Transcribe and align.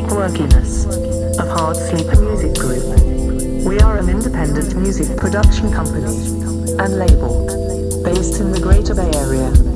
funky 0.00 0.14
quirkiness 0.14 0.84
of 1.38 1.48
Hard 1.48 1.76
Sleeper 1.76 2.20
Music 2.20 2.54
Group. 2.54 3.64
We 3.64 3.78
are 3.80 3.98
an 3.98 4.10
independent 4.10 4.76
music 4.76 5.16
production 5.16 5.72
company 5.72 6.04
and 6.04 6.98
label 6.98 7.46
based 8.04 8.40
in 8.40 8.52
the 8.52 8.60
Greater 8.60 8.94
Bay 8.94 9.10
Area. 9.14 9.75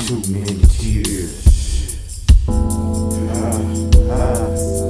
Too 0.00 0.20
many 0.28 0.60
tears. 0.66 1.94
Ah, 2.48 3.60
ah. 4.10 4.83